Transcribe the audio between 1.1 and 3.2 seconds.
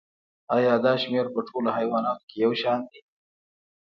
په ټولو حیواناتو کې یو شان دی